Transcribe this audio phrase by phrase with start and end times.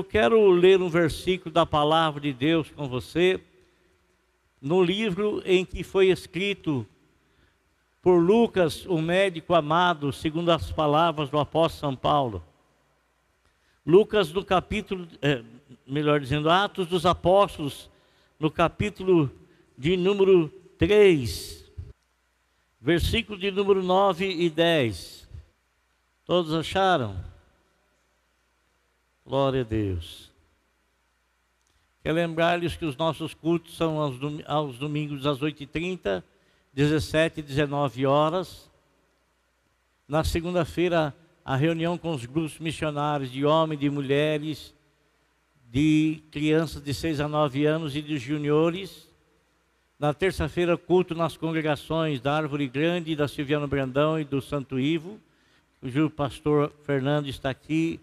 [0.00, 3.38] Eu quero ler um versículo da palavra de Deus com você,
[4.58, 6.86] no livro em que foi escrito
[8.00, 12.42] por Lucas, o médico amado, segundo as palavras do apóstolo São Paulo.
[13.84, 15.42] Lucas, no capítulo, é,
[15.86, 17.90] melhor dizendo, Atos dos Apóstolos,
[18.38, 19.30] no capítulo
[19.76, 20.48] de número
[20.78, 21.70] 3,
[22.80, 25.28] versículo de número 9 e 10.
[26.24, 27.29] Todos acharam?
[29.30, 30.28] Glória a Deus.
[32.02, 36.24] Quero lembrar-lhes que os nossos cultos são aos, dom aos domingos às 8h30,
[36.74, 38.68] 17 e 19 horas.
[40.08, 44.74] Na segunda-feira, a reunião com os grupos missionários de homens, de mulheres,
[45.70, 49.08] de crianças de 6 a 9 anos e de juniores.
[49.96, 55.20] Na terça-feira, culto nas congregações da Árvore Grande, da Silviano Brandão e do Santo Ivo,
[55.80, 58.00] cujo pastor Fernando está aqui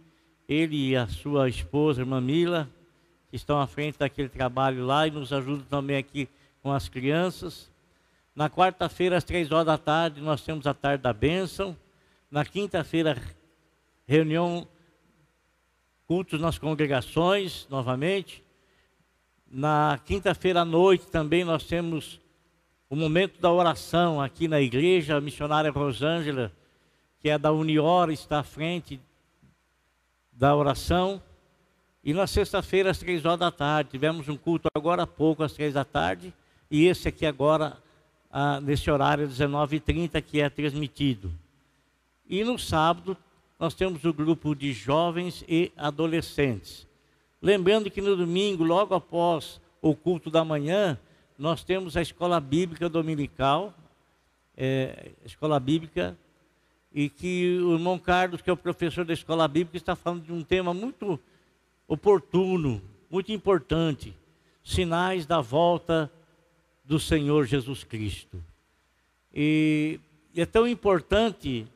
[0.47, 2.69] ele e a sua esposa, irmã Mila,
[3.29, 6.29] que estão à frente daquele trabalho lá e nos ajudam também aqui
[6.63, 7.69] com as crianças.
[8.33, 11.75] Na quarta-feira, às três horas da tarde, nós temos a tarde da bênção.
[12.31, 13.21] Na quinta-feira,
[14.07, 14.67] reunião,
[16.07, 18.43] cultos nas congregações, novamente.
[19.49, 22.19] Na quinta-feira à noite também nós temos
[22.89, 26.53] o momento da oração aqui na igreja, a missionária Rosângela,
[27.19, 28.99] que é da Uniora, está à frente
[30.37, 31.21] da oração.
[32.03, 35.51] E na sexta-feira, às três horas da tarde, tivemos um culto agora há pouco, às
[35.51, 36.33] três da tarde,
[36.69, 37.77] e esse aqui agora,
[38.31, 41.31] ah, nesse horário, 19h30, que é transmitido.
[42.29, 43.17] E no sábado,
[43.59, 46.85] nós temos o grupo de jovens e adolescentes.
[47.41, 50.97] Lembrando que no domingo, logo após o culto da manhã,
[51.37, 53.73] nós temos a escola bíblica dominical,
[54.55, 56.17] é, escola bíblica
[56.97, 60.33] e que o irmão Carlos, que é o professor da escola bíblica, está falando de
[60.33, 61.19] um tema muito
[61.87, 64.15] oportuno, muito importante:
[64.63, 66.11] sinais da volta
[66.83, 68.43] do Senhor Jesus Cristo.
[69.31, 69.99] E,
[70.35, 71.67] é tão importante,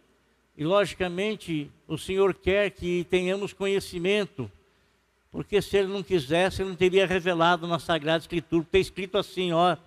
[0.57, 4.51] e logicamente o Senhor quer que tenhamos conhecimento,
[5.31, 8.63] porque se Ele não quisesse, Ele não teria revelado na Sagrada Escritura.
[8.63, 9.78] Está escrito assim: ó,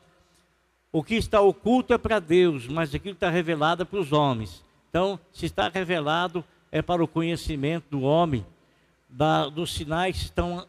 [0.92, 4.63] o que está oculto é para Deus, mas aquilo está revelado é para os homens.
[4.94, 8.46] Então, se está revelado, é para o conhecimento do homem,
[9.08, 10.68] da, dos sinais que estão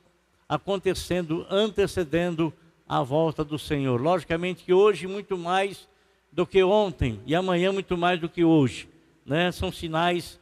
[0.49, 2.51] acontecendo, antecedendo
[2.89, 4.01] a volta do Senhor.
[4.01, 5.87] Logicamente que hoje muito mais
[6.31, 8.89] do que ontem e amanhã muito mais do que hoje,
[9.23, 9.51] né?
[9.51, 10.39] São sinais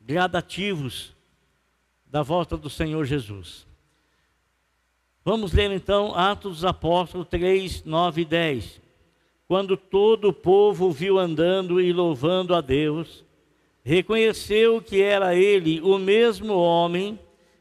[0.00, 1.14] gradativos
[2.06, 3.64] da volta do Senhor Jesus.
[5.24, 8.89] Vamos ler então Atos dos Apóstolos 3, 9 e 10
[9.50, 13.24] quando todo o povo viu andando e louvando a Deus,
[13.82, 17.18] reconheceu que era ele o mesmo homem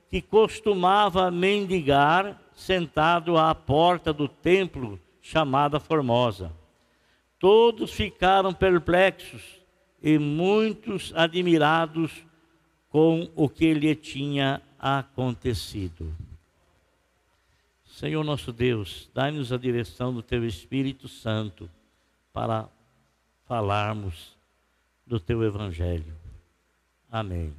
[0.08, 6.52] que costumava mendigar sentado à porta do templo chamada Formosa.
[7.40, 9.42] Todos ficaram perplexos
[10.00, 12.24] e muitos admirados
[12.92, 16.16] com o que lhe tinha acontecido.
[17.84, 21.68] Senhor nosso Deus, dai-nos a direção do teu Espírito Santo
[22.34, 22.70] para
[23.46, 24.38] falarmos
[25.06, 26.16] do teu evangelho.
[27.12, 27.54] Amém.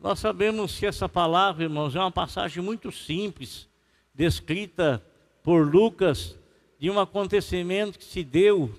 [0.00, 3.68] Nós sabemos que essa palavra, irmãos, é uma passagem muito simples,
[4.14, 5.04] descrita
[5.42, 6.36] por Lucas,
[6.78, 8.74] de um acontecimento que se deu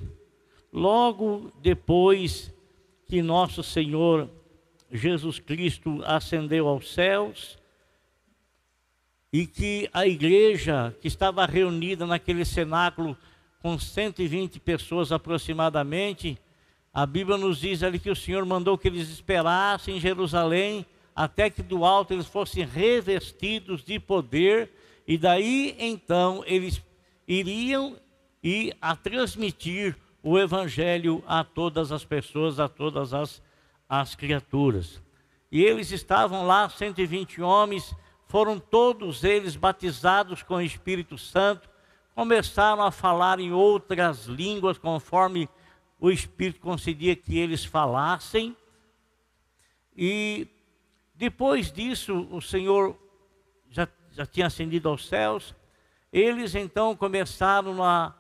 [0.72, 2.54] logo depois
[3.06, 4.30] que nosso Senhor
[4.92, 7.58] Jesus Cristo ascendeu aos céus
[9.32, 13.18] e que a igreja que estava reunida naquele cenáculo
[13.64, 16.38] com 120 pessoas aproximadamente,
[16.94, 20.86] a Bíblia nos diz ali que o Senhor mandou que eles esperassem em Jerusalém
[21.16, 24.70] até que do alto eles fossem revestidos de poder,
[25.08, 26.82] e daí então eles
[27.26, 27.96] iriam
[28.44, 33.42] e a transmitir o evangelho a todas as pessoas, a todas as,
[33.88, 35.02] as criaturas.
[35.50, 37.96] E eles estavam lá, 120 homens,
[38.28, 41.70] foram todos eles batizados com o Espírito Santo,
[42.16, 45.50] começaram a falar em outras línguas, conforme
[46.00, 48.56] o Espírito concedia que eles falassem.
[49.96, 50.48] E
[51.16, 52.98] depois disso, o Senhor
[53.70, 55.56] já, já tinha ascendido aos céus.
[56.12, 58.14] Eles então começaram a,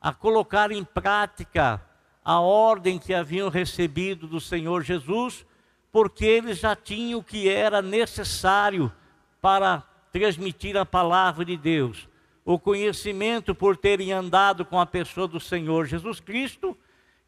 [0.00, 1.82] a colocar em prática
[2.24, 5.44] a ordem que haviam recebido do Senhor Jesus,
[5.90, 8.92] porque eles já tinham o que era necessário
[9.40, 9.82] para
[10.12, 12.08] transmitir a palavra de Deus
[12.46, 16.74] o conhecimento por terem andado com a pessoa do Senhor Jesus Cristo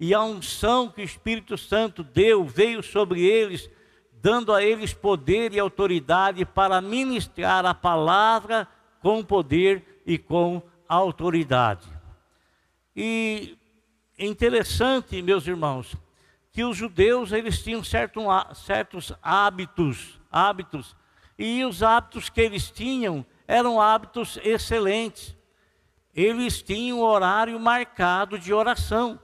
[0.01, 3.69] e a unção que o Espírito Santo deu, veio sobre eles
[4.21, 8.67] dando a eles poder e autoridade para ministrar a palavra
[9.01, 11.87] com poder e com autoridade.
[12.95, 13.57] E
[14.17, 15.95] é interessante, meus irmãos,
[16.51, 18.21] que os judeus eles tinham certo,
[18.55, 20.97] certos hábitos, hábitos,
[21.39, 25.35] e os hábitos que eles tinham eram hábitos excelentes.
[26.15, 29.19] Eles tinham horário marcado de oração.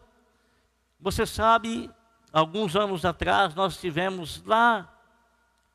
[0.99, 1.91] Você sabe,
[2.33, 4.91] alguns anos atrás nós estivemos lá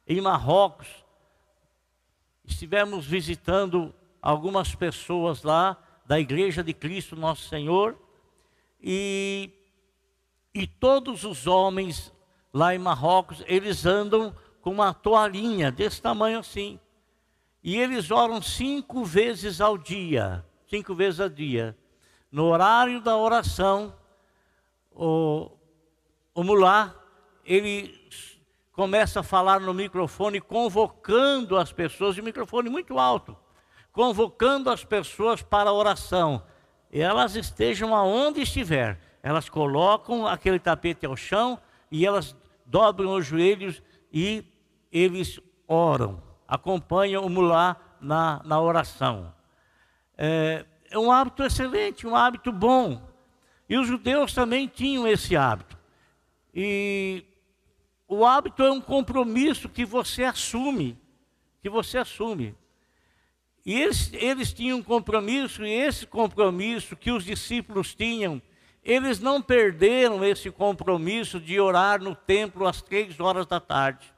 [0.07, 0.87] em Marrocos,
[2.43, 7.95] estivemos visitando algumas pessoas lá da Igreja de Cristo Nosso Senhor
[8.81, 9.51] e,
[10.55, 12.11] e todos os homens
[12.51, 16.79] lá em Marrocos, eles andam com uma toalhinha desse tamanho assim.
[17.63, 21.77] E eles oram cinco vezes ao dia, cinco vezes ao dia.
[22.31, 23.93] No horário da oração,
[24.91, 25.51] o,
[26.33, 26.95] o mulá,
[27.43, 27.99] ele
[28.71, 33.35] começa a falar no microfone, convocando as pessoas, e o microfone muito alto,
[33.91, 36.43] convocando as pessoas para a oração.
[36.91, 41.59] Elas estejam aonde estiver, elas colocam aquele tapete ao chão
[41.91, 42.35] e elas
[42.65, 43.81] dobram os joelhos
[44.13, 44.45] e
[44.91, 49.31] eles oram, acompanham o mulá na, na oração.
[50.17, 53.07] É, é um hábito excelente, um hábito bom.
[53.69, 55.77] E os judeus também tinham esse hábito.
[56.53, 57.23] E
[58.07, 60.97] o hábito é um compromisso que você assume,
[61.61, 62.55] que você assume.
[63.63, 68.41] E eles, eles tinham um compromisso, e esse compromisso que os discípulos tinham,
[68.83, 74.11] eles não perderam esse compromisso de orar no templo às três horas da tarde.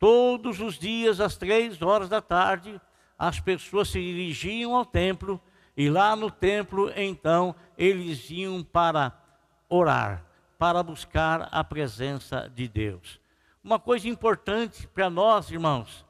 [0.00, 2.80] Todos os dias, às três horas da tarde,
[3.18, 5.38] as pessoas se dirigiam ao templo,
[5.76, 9.12] e lá no templo, então, eles iam para
[9.68, 10.24] orar,
[10.58, 13.20] para buscar a presença de Deus.
[13.62, 16.04] Uma coisa importante para nós, irmãos,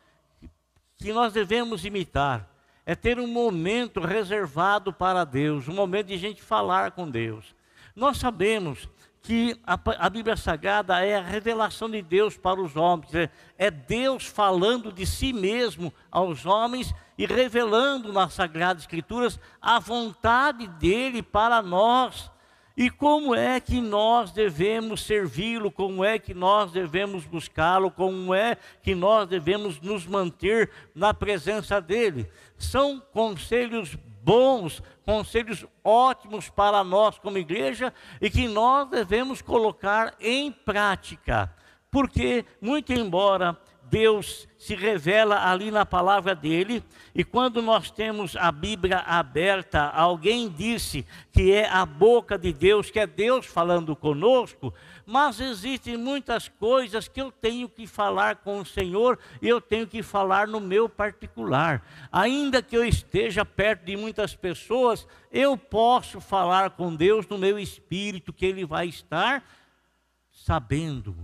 [0.97, 2.49] que nós devemos imitar,
[2.87, 7.57] é ter um momento reservado para Deus, um momento de gente falar com Deus.
[7.97, 8.89] Nós sabemos
[9.23, 13.71] que a, a, Bíblia Sagrada é a revelação de Deus para os homens, é, é
[13.71, 21.23] Deus falando de si mesmo aos homens e revelando nas Sagradas Escrituras a vontade dele
[21.23, 22.31] para nós.
[22.77, 28.57] E como é que nós devemos servi-lo, como é que nós devemos buscá-lo, como é
[28.83, 32.27] que nós devemos nos manter na presença dele.
[32.57, 33.99] São conselhos
[34.31, 41.53] bons, conselhos ótimos para nós como igreja e que nós devemos colocar em prática.
[41.91, 43.59] Porque, muito embora
[43.91, 50.49] Deus se revela ali na palavra dele, e quando nós temos a Bíblia aberta, alguém
[50.49, 54.73] disse que é a boca de Deus, que é Deus falando conosco,
[55.05, 59.87] mas existem muitas coisas que eu tenho que falar com o Senhor e eu tenho
[59.87, 61.85] que falar no meu particular.
[62.13, 67.59] Ainda que eu esteja perto de muitas pessoas, eu posso falar com Deus no meu
[67.59, 69.43] espírito, que Ele vai estar
[70.31, 71.17] sabendo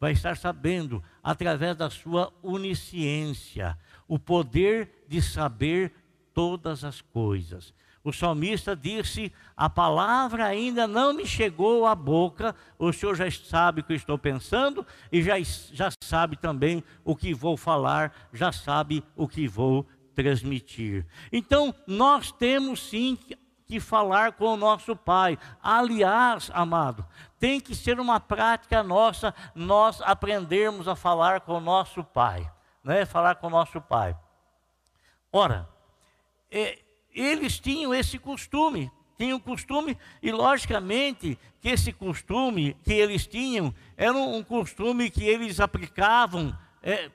[0.00, 5.92] vai estar sabendo, através da sua onisciência, o poder de saber
[6.32, 7.74] todas as coisas.
[8.04, 13.80] O salmista disse: A palavra ainda não me chegou à boca, o Senhor já sabe
[13.80, 15.34] o que estou pensando e já,
[15.72, 21.06] já sabe também o que vou falar, já sabe o que vou transmitir.
[21.30, 23.18] Então, nós temos sim
[23.68, 25.38] que falar com o nosso Pai.
[25.62, 27.06] Aliás, amado,
[27.38, 32.50] tem que ser uma prática nossa nós aprendermos a falar com o nosso Pai,
[32.82, 33.04] né?
[33.04, 34.16] Falar com o nosso Pai.
[35.30, 35.68] Ora,
[36.50, 36.78] é,
[37.12, 43.74] eles tinham esse costume, tinham o costume, e logicamente que esse costume que eles tinham
[43.98, 47.10] era um costume que eles aplicavam é,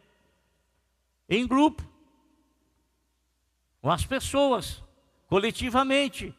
[1.27, 1.81] em grupo,
[3.81, 4.83] com as pessoas,
[5.27, 6.35] coletivamente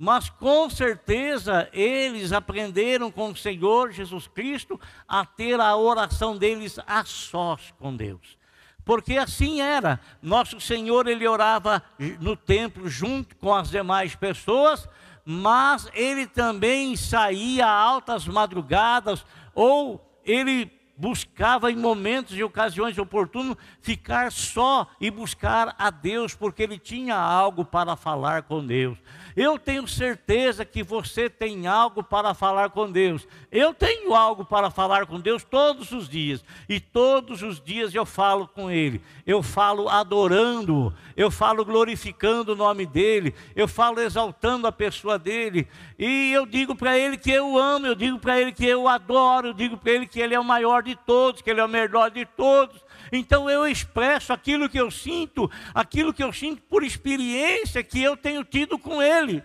[0.00, 6.78] mas com certeza eles aprenderam com o Senhor Jesus Cristo a ter a oração deles
[6.86, 8.38] a sós com Deus.
[8.82, 10.00] Porque assim era.
[10.22, 11.82] Nosso Senhor ele orava
[12.18, 14.88] no templo junto com as demais pessoas,
[15.22, 19.22] mas ele também saía a altas madrugadas
[19.54, 26.62] ou ele buscava em momentos e ocasiões oportunos ficar só e buscar a Deus, porque
[26.62, 28.98] ele tinha algo para falar com Deus.
[29.36, 33.26] Eu tenho certeza que você tem algo para falar com Deus.
[33.50, 36.44] Eu tenho algo para falar com Deus todos os dias.
[36.68, 39.00] E todos os dias eu falo com Ele.
[39.26, 45.66] Eu falo adorando, eu falo glorificando o nome dEle, eu falo exaltando a pessoa dEle.
[45.98, 49.48] E eu digo para Ele que eu amo, eu digo para Ele que eu adoro,
[49.48, 51.64] eu digo para Ele que Ele é o maior de de todos, que Ele é
[51.64, 52.84] o melhor de todos.
[53.12, 58.16] Então eu expresso aquilo que eu sinto, aquilo que eu sinto por experiência que eu
[58.16, 59.42] tenho tido com Ele.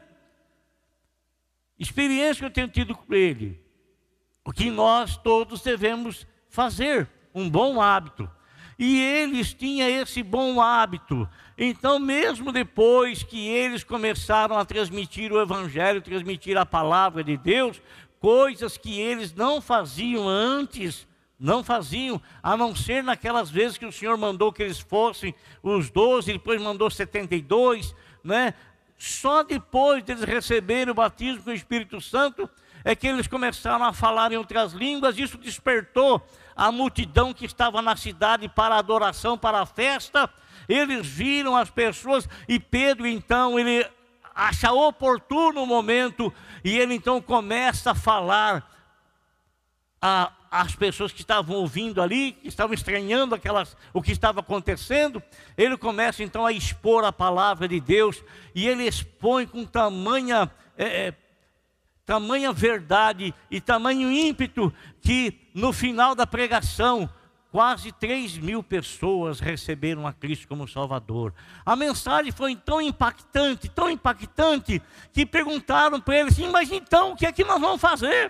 [1.78, 3.60] Experiência que eu tenho tido com Ele.
[4.44, 8.30] O que nós todos devemos fazer, um bom hábito.
[8.78, 11.28] E eles tinham esse bom hábito.
[11.58, 17.82] Então, mesmo depois que eles começaram a transmitir o Evangelho, transmitir a palavra de Deus,
[18.20, 21.08] coisas que eles não faziam antes,
[21.40, 25.90] não faziam, a não ser naquelas vezes que o Senhor mandou que eles fossem os
[25.90, 28.54] doze, depois mandou 72, né?
[28.98, 32.50] Só depois deles receberem o batismo com o Espírito Santo
[32.84, 36.22] é que eles começaram a falar em outras línguas, isso despertou
[36.56, 40.30] a multidão que estava na cidade para a adoração, para a festa.
[40.70, 43.86] Eles viram as pessoas e Pedro então ele
[44.36, 46.32] acha oportuno o momento
[46.64, 48.70] e ele então começa a falar
[50.00, 55.22] a, as pessoas que estavam ouvindo ali, que estavam estranhando aquelas, o que estava acontecendo,
[55.58, 58.24] ele começa então a expor a palavra de Deus
[58.54, 61.14] e ele expõe com tamanha é,
[62.06, 64.72] tamanha verdade e tamanho ímpeto
[65.02, 67.10] que no final da pregação
[67.56, 71.34] quase 3 mil pessoas receberam a Cristo como Salvador.
[71.66, 74.82] A mensagem foi tão impactante, tão impactante,
[75.14, 78.30] que perguntaram para ele assim: mas então o que é que nós vamos fazer?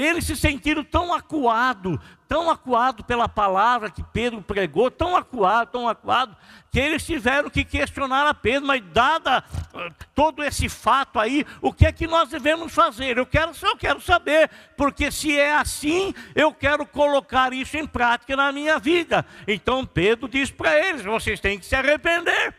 [0.00, 5.86] Eles se sentiram tão acuados, tão acuados pela palavra que Pedro pregou, tão acuados, tão
[5.86, 6.34] acuados,
[6.70, 11.70] que eles tiveram que questionar a Pedro, mas dada uh, todo esse fato aí, o
[11.70, 13.18] que é que nós devemos fazer?
[13.18, 18.34] Eu quero, eu quero saber, porque se é assim, eu quero colocar isso em prática
[18.34, 19.26] na minha vida.
[19.46, 22.54] Então Pedro diz para eles: vocês têm que se arrepender,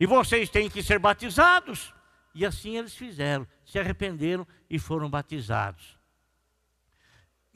[0.00, 1.92] e vocês têm que ser batizados.
[2.34, 5.95] E assim eles fizeram, se arrependeram e foram batizados.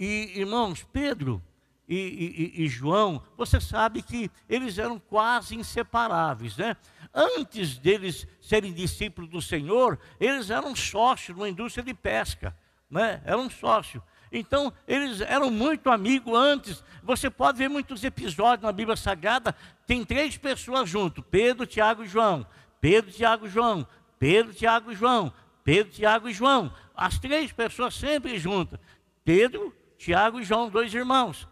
[0.00, 1.42] E, irmãos, Pedro
[1.86, 6.74] e, e, e, João, você sabe que eles eram quase inseparáveis, né?
[7.12, 12.56] Antes deles serem discípulos do Senhor, eles eram sócios numa indústria de pesca,
[12.90, 13.20] né?
[13.26, 14.02] Eram sócios.
[14.32, 16.82] Então, eles eram muito amigos antes.
[17.02, 19.54] Você pode ver muitos episódios na Bíblia Sagrada,
[19.86, 22.46] tem três pessoas junto: Pedro, Tiago e João.
[22.80, 23.86] Pedro, Tiago e João.
[24.18, 25.30] Pedro, Tiago e João.
[25.62, 26.72] Pedro, Tiago e João.
[26.96, 28.80] As três pessoas sempre juntas.
[29.24, 31.46] Pedro, Tiago e João, dois irmãos.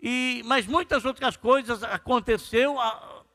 [0.00, 2.76] E, mas muitas outras coisas aconteceu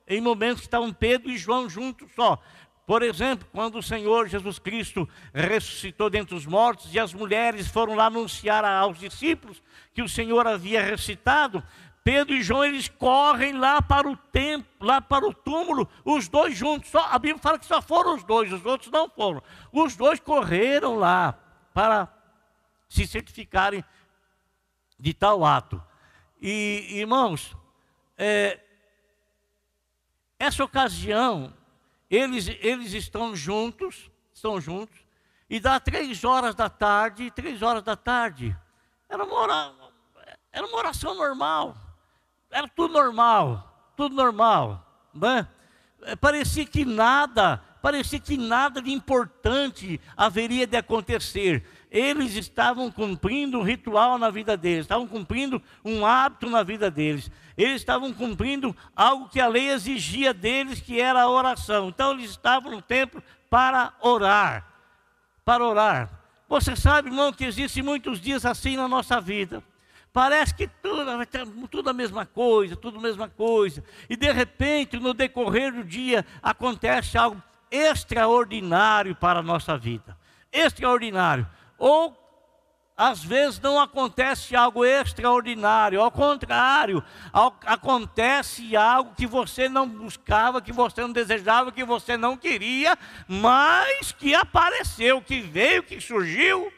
[0.07, 2.41] em momentos que estavam Pedro e João juntos só.
[2.87, 7.93] Por exemplo, quando o Senhor Jesus Cristo ressuscitou dentre os mortos e as mulheres foram
[7.93, 9.61] lá anunciar aos discípulos
[9.93, 11.63] que o Senhor havia ressuscitado,
[12.03, 16.57] Pedro e João eles correm lá para o templo, lá para o túmulo, os dois
[16.57, 16.89] juntos.
[16.89, 19.43] Só, a Bíblia fala que só foram os dois, os outros não foram.
[19.71, 21.37] Os dois correram lá
[21.71, 22.07] para
[22.89, 23.83] se certificarem
[25.03, 25.83] de tal ato.
[26.41, 27.53] E, irmãos,
[28.17, 28.57] é,
[30.39, 31.53] essa ocasião,
[32.09, 34.97] eles, eles estão juntos, estão juntos,
[35.49, 38.55] e dá três horas da tarde, três horas da tarde,
[39.09, 39.91] era uma, oração,
[40.53, 41.75] era uma oração normal,
[42.49, 45.45] era tudo normal, tudo normal, né?
[46.03, 51.61] É, parecia que nada, parecia que nada de importante haveria de acontecer
[51.93, 57.29] eles estavam cumprindo um ritual na vida deles, estavam cumprindo um hábito na vida deles,
[57.55, 61.89] eles estavam cumprindo algo que a lei exigia deles, que era a oração.
[61.89, 64.67] Então eles estavam no templo para orar,
[65.45, 66.09] para orar.
[66.49, 69.63] Você sabe, irmão, que existem muitos dias assim na nossa vida.
[70.11, 71.05] Parece que tudo,
[71.67, 73.83] tudo a mesma coisa, tudo a mesma coisa.
[74.09, 80.17] E de repente, no decorrer do dia, acontece algo extraordinário para a nossa vida.
[80.51, 81.47] Extraordinário.
[81.83, 82.17] Ou
[82.95, 87.03] às vezes não acontece algo extraordinário, ao contrário,
[87.65, 92.97] acontece algo que você não buscava, que você não desejava, que você não queria,
[93.27, 96.71] mas que apareceu, que veio, que surgiu.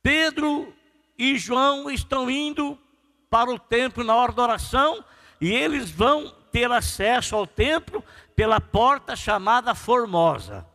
[0.00, 0.72] Pedro
[1.18, 2.78] e João estão indo
[3.28, 5.04] para o templo na hora da oração
[5.40, 8.04] e eles vão ter acesso ao templo
[8.36, 10.70] pela porta chamada Formosa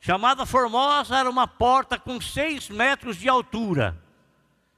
[0.00, 3.96] chamada Formosa, era uma porta com seis metros de altura.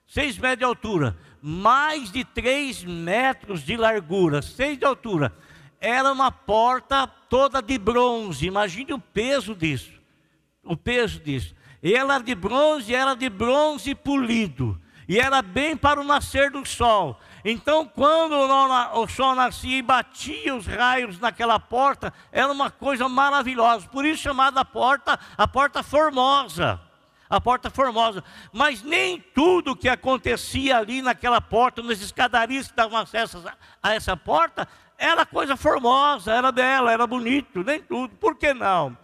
[0.07, 5.33] Seis metros de altura, mais de três metros de largura, seis de altura.
[5.81, 8.47] Era uma porta toda de bronze.
[8.47, 9.93] Imagine o peso disso.
[10.63, 11.55] O peso disso.
[11.83, 14.81] Ela era de bronze, era de bronze polido.
[15.09, 17.19] E era bem para o nascer do sol.
[17.45, 18.35] Então, quando
[18.95, 23.89] o sol nascia e batia os raios naquela porta, era uma coisa maravilhosa.
[23.89, 26.81] Por isso chamada porta, a porta formosa.
[27.29, 28.23] a porta formosa.
[28.53, 33.43] Mas nem tudo que acontecia ali naquela porta, nas escadarias que davam acesso
[33.83, 34.69] a essa porta,
[34.99, 38.15] era coisa formosa, era bela, era bonito, nem tudo.
[38.17, 38.97] Por que não?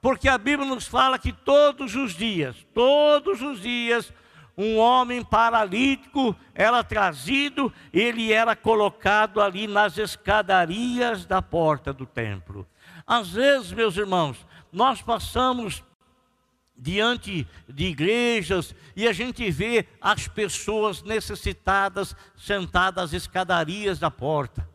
[0.00, 4.12] Porque a Bíblia nos fala que todos os dias, todos os dias,
[4.56, 12.66] um homem paralítico era trazido, ele era colocado ali nas escadarias da porta do templo.
[13.06, 15.82] Às vezes, meus irmãos, nós passamos
[16.76, 24.68] diante de igrejas e a gente vê as pessoas necessitadas sentadas às escadarias da porta.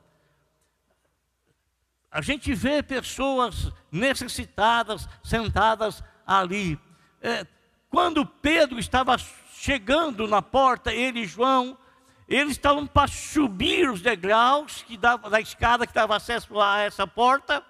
[2.11, 6.79] A gente vê pessoas necessitadas sentadas ali.
[7.21, 7.45] É,
[7.89, 9.15] quando Pedro estava
[9.59, 11.77] chegando na porta, ele e João,
[12.29, 17.05] eles estavam para subir os degraus que dava, da escada que dava acesso a essa
[17.05, 17.61] porta.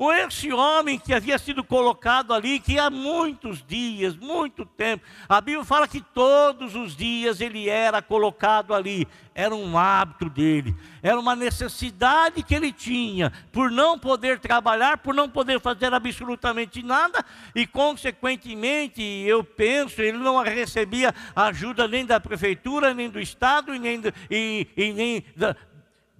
[0.00, 5.42] Ou esse homem que havia sido colocado ali, que há muitos dias, muito tempo, a
[5.42, 11.20] Bíblia fala que todos os dias ele era colocado ali, era um hábito dele, era
[11.20, 17.22] uma necessidade que ele tinha, por não poder trabalhar, por não poder fazer absolutamente nada,
[17.54, 23.78] e consequentemente, eu penso, ele não recebia ajuda nem da prefeitura, nem do Estado, e
[23.78, 25.54] nem, e, e nem da,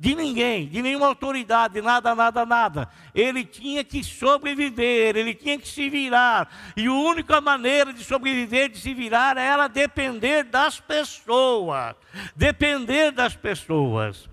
[0.00, 2.88] de ninguém, de nenhuma autoridade, nada, nada, nada.
[3.14, 6.50] Ele tinha que sobreviver, ele tinha que se virar.
[6.75, 11.95] E a única maneira de sobreviver, de se virar, era depender das pessoas.
[12.35, 14.26] Depender das pessoas.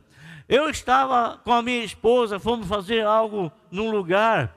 [0.48, 4.56] Eu estava com a minha esposa, fomos fazer algo num lugar.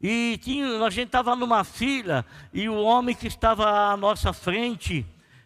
[0.00, 5.04] E tinha, a gente estava numa fila, e o homem que estava à nossa frente,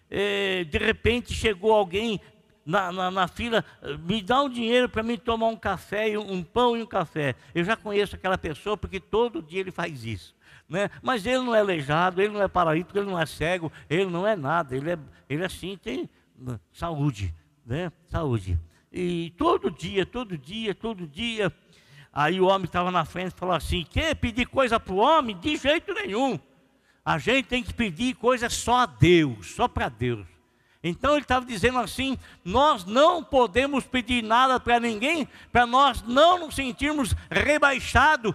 [0.08, 2.20] eh, de repente chegou alguém
[2.66, 3.64] na, na, na fila,
[4.00, 7.36] me dá um dinheiro para mim tomar um café, um, um pão e um café.
[7.54, 10.34] Eu já conheço aquela pessoa porque todo dia ele faz isso.
[10.68, 10.90] Né?
[11.00, 14.26] Mas ele não é aleijado, ele não é paralítico, ele não é cego, ele não
[14.26, 14.98] é nada, ele é,
[15.30, 17.32] ele é assim tem né, saúde,
[17.64, 17.92] né?
[18.08, 18.58] Saúde.
[18.92, 21.52] E todo dia, todo dia, todo dia,
[22.12, 25.38] aí o homem estava na frente e falou assim: quer pedir coisa para o homem?
[25.38, 26.38] De jeito nenhum.
[27.04, 30.26] A gente tem que pedir coisa só a Deus, só para Deus.
[30.88, 36.38] Então ele estava dizendo assim: nós não podemos pedir nada para ninguém, para nós não
[36.38, 38.32] nos sentirmos rebaixados.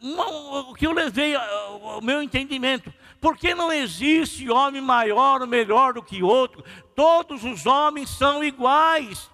[0.00, 6.02] O que eu levei ao meu entendimento, porque não existe homem maior ou melhor do
[6.02, 6.62] que outro,
[6.94, 9.30] todos os homens são iguais,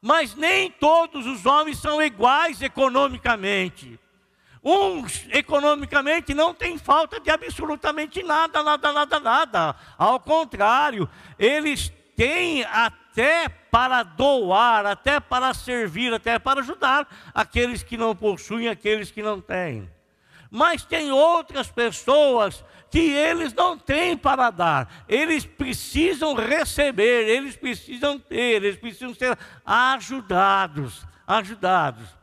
[0.00, 3.98] mas nem todos os homens são iguais economicamente.
[4.64, 9.76] Uns economicamente não têm falta de absolutamente nada, nada, nada, nada.
[9.98, 17.96] Ao contrário, eles têm até para doar, até para servir, até para ajudar aqueles que
[17.96, 19.90] não possuem, aqueles que não têm.
[20.48, 28.18] Mas tem outras pessoas que eles não têm para dar, eles precisam receber, eles precisam
[28.18, 32.21] ter, eles precisam ser ajudados, ajudados.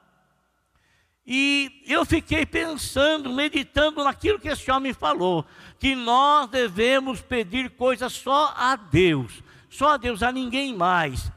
[1.31, 5.45] E eu fiquei pensando, meditando naquilo que esse homem falou,
[5.77, 11.31] que nós devemos pedir coisas só a Deus, só a Deus, a ninguém mais.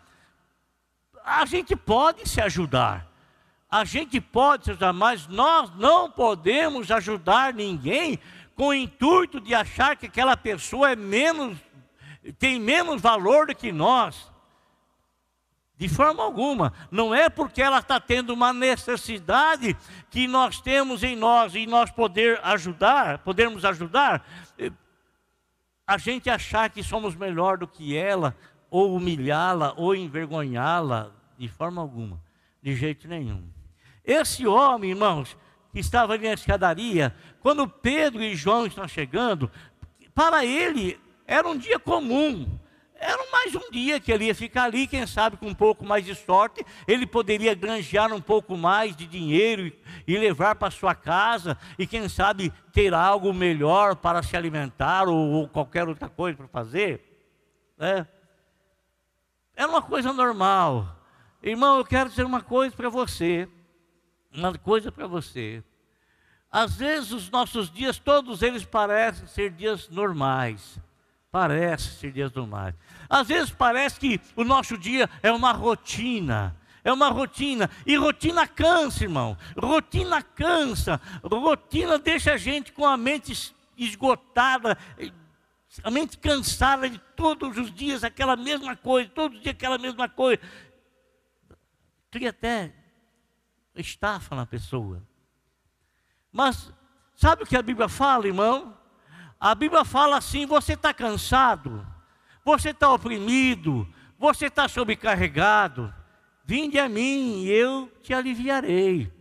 [1.22, 3.06] A gente pode se ajudar,
[3.70, 8.18] a gente pode se ajudar, mas nós não podemos ajudar ninguém
[8.56, 11.58] com o intuito de achar que aquela pessoa é menos,
[12.38, 14.31] tem menos valor do que nós.
[15.82, 16.72] De forma alguma.
[16.92, 19.76] Não é porque ela está tendo uma necessidade
[20.12, 24.24] que nós temos em nós e nós poder ajudar, podermos ajudar,
[24.56, 24.70] eh,
[25.84, 28.36] a gente achar que somos melhor do que ela,
[28.70, 32.22] ou humilhá-la, ou envergonhá-la, de forma alguma,
[32.62, 33.42] de jeito nenhum.
[34.04, 35.36] Esse homem, irmãos,
[35.72, 39.50] que estava ali na escadaria, quando Pedro e João estão chegando,
[40.14, 42.46] para ele era um dia comum,
[43.02, 46.04] era mais um dia que ele ia ficar ali, quem sabe com um pouco mais
[46.04, 49.72] de sorte, ele poderia granjear um pouco mais de dinheiro
[50.06, 55.32] e, levar para sua casa, e quem sabe ter algo melhor para se alimentar ou,
[55.32, 57.02] ou qualquer outra coisa para fazer.
[57.76, 58.06] Né?
[59.56, 60.96] Era uma coisa normal.
[61.42, 63.48] Irmão, eu quero dizer uma coisa para você.
[64.32, 65.60] Uma coisa para você.
[66.52, 70.78] Às vezes os nossos dias, todos eles parecem ser dias normais.
[71.32, 72.74] Parece ser dias normais.
[73.12, 76.56] Às vezes parece que o nosso dia é uma rotina.
[76.82, 77.68] É uma rotina.
[77.84, 79.36] E rotina cansa, irmão.
[79.54, 80.98] Rotina cansa.
[81.22, 84.78] Rotina deixa a gente com a mente esgotada,
[85.84, 90.08] a mente cansada de todos os dias aquela mesma coisa, todos os dias aquela mesma
[90.08, 90.40] coisa.
[92.10, 92.72] Cria até
[93.74, 95.02] estafa na pessoa.
[96.32, 96.72] Mas
[97.14, 98.74] sabe o que a Bíblia fala, irmão?
[99.38, 101.86] A Bíblia fala assim: você está cansado,
[102.44, 103.86] você está oprimido,
[104.18, 105.92] você está sobrecarregado.
[106.44, 109.12] Vinde a mim e eu te aliviarei.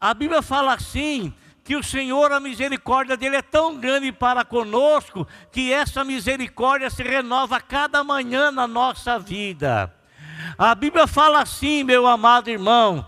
[0.00, 1.34] A Bíblia fala assim:
[1.68, 7.02] que o Senhor, a misericórdia dele é tão grande para conosco, que essa misericórdia se
[7.02, 9.94] renova cada manhã na nossa vida.
[10.56, 13.06] A Bíblia fala assim, meu amado irmão,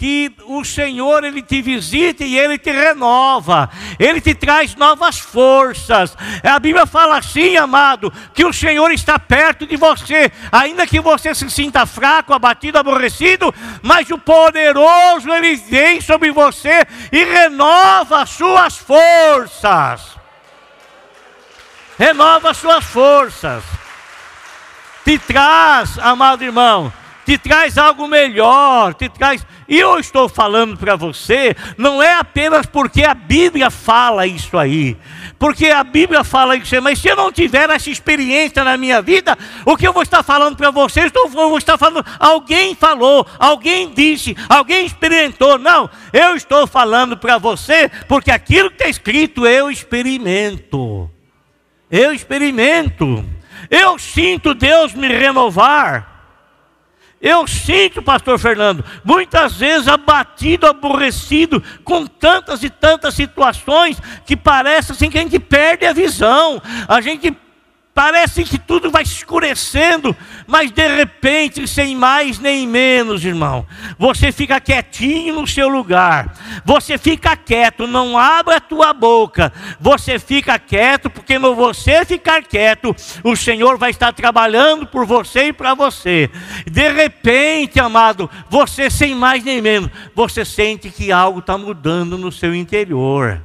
[0.00, 6.16] que o Senhor ele te visita e ele te renova, ele te traz novas forças.
[6.42, 11.34] A Bíblia fala assim, amado, que o Senhor está perto de você, ainda que você
[11.34, 16.82] se sinta fraco, abatido, aborrecido, mas o poderoso ele vem sobre você
[17.12, 20.16] e renova as suas forças.
[21.98, 23.62] Renova as suas forças.
[25.04, 26.90] Te traz, amado irmão,
[27.30, 29.46] te traz algo melhor, te traz.
[29.70, 34.96] E eu estou falando para você, não é apenas porque a Bíblia fala isso aí,
[35.38, 39.00] porque a Bíblia fala isso aí, mas se eu não tiver essa experiência na minha
[39.00, 43.24] vida, o que eu vou estar falando para vocês, eu vou estar falando, alguém falou,
[43.38, 45.56] alguém disse, alguém experimentou.
[45.56, 51.08] Não, eu estou falando para você, porque aquilo que está escrito eu experimento.
[51.88, 53.24] Eu experimento.
[53.70, 56.09] Eu sinto Deus me renovar.
[57.20, 64.92] Eu sinto, pastor Fernando, muitas vezes abatido, aborrecido, com tantas e tantas situações que parece
[64.92, 66.62] assim que a gente perde a visão.
[66.88, 67.36] A gente
[68.02, 73.66] Parece que tudo vai escurecendo, mas de repente, sem mais nem menos, irmão,
[73.98, 76.34] você fica quietinho no seu lugar.
[76.64, 79.52] Você fica quieto, não abre a tua boca.
[79.78, 85.48] Você fica quieto, porque no você ficar quieto, o Senhor vai estar trabalhando por você
[85.48, 86.30] e para você.
[86.66, 92.32] De repente, amado, você sem mais nem menos, você sente que algo está mudando no
[92.32, 93.42] seu interior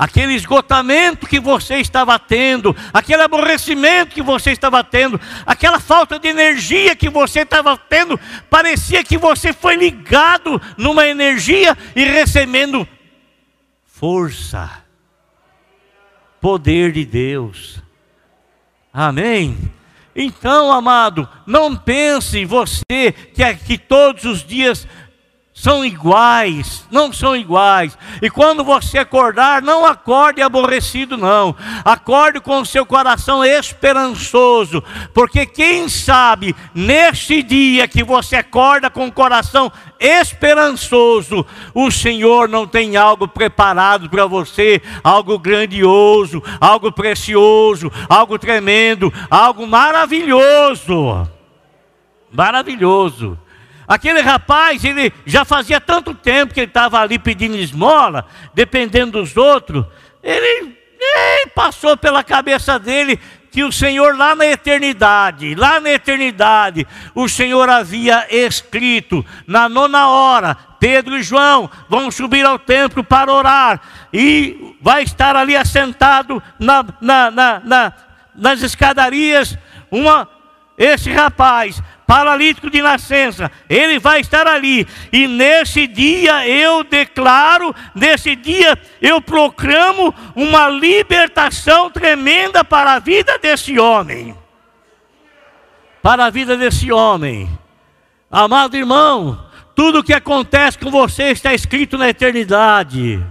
[0.00, 6.26] aquele esgotamento que você estava tendo, aquele aborrecimento que você estava tendo, aquela falta de
[6.26, 12.88] energia que você estava tendo, parecia que você foi ligado numa energia e recebendo
[13.84, 14.70] força,
[16.40, 17.78] poder de Deus.
[18.90, 19.58] Amém.
[20.16, 24.88] Então, amado, não pense você que, que todos os dias
[25.60, 27.96] são iguais, não são iguais.
[28.22, 31.54] E quando você acordar, não acorde aborrecido, não.
[31.84, 39.06] Acorde com o seu coração esperançoso, porque quem sabe neste dia que você acorda com
[39.06, 41.44] o coração esperançoso,
[41.74, 49.66] o Senhor não tem algo preparado para você, algo grandioso, algo precioso, algo tremendo, algo
[49.66, 51.28] maravilhoso.
[52.32, 53.36] Maravilhoso.
[53.90, 58.24] Aquele rapaz, ele já fazia tanto tempo que ele estava ali pedindo esmola,
[58.54, 59.84] dependendo dos outros.
[60.22, 63.18] Ele, ele passou pela cabeça dele
[63.50, 70.08] que o Senhor lá na eternidade, lá na eternidade, o Senhor havia escrito na nona
[70.08, 73.80] hora, Pedro e João vão subir ao templo para orar
[74.12, 77.92] e vai estar ali assentado na, na, na,
[78.36, 79.58] nas escadarias
[79.90, 80.28] uma
[80.78, 84.84] esse rapaz paralítico de nascença, ele vai estar ali.
[85.12, 93.38] E nesse dia eu declaro, nesse dia eu proclamo uma libertação tremenda para a vida
[93.38, 94.36] desse homem.
[96.02, 97.48] Para a vida desse homem.
[98.28, 99.46] Amado irmão,
[99.76, 103.24] tudo que acontece com você está escrito na eternidade.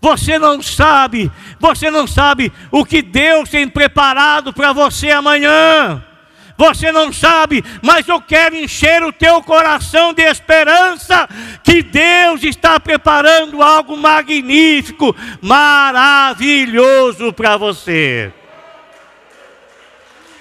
[0.00, 1.30] Você não sabe,
[1.60, 6.04] você não sabe o que Deus tem preparado para você amanhã
[6.60, 11.26] você não sabe, mas eu quero encher o teu coração de esperança
[11.64, 18.30] que Deus está preparando algo magnífico, maravilhoso para você.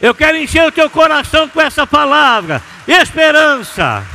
[0.01, 4.05] Eu quero encher o teu coração com essa palavra, esperança.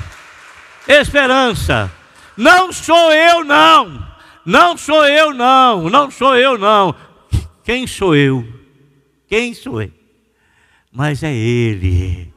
[0.86, 1.90] Esperança.
[2.36, 4.06] Não sou eu não.
[4.44, 6.94] Não sou eu não, não sou eu não.
[7.64, 8.46] Quem sou eu?
[9.26, 10.03] Quem sou eu?
[10.94, 12.32] Mas é Ele.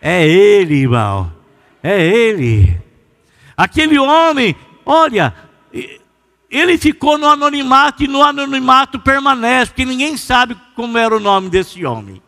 [0.00, 1.32] É Ele, irmão.
[1.80, 2.82] É Ele.
[3.56, 5.32] Aquele homem, olha,
[6.50, 11.48] ele ficou no anonimato e no anonimato permanece, porque ninguém sabe como era o nome
[11.48, 12.20] desse homem.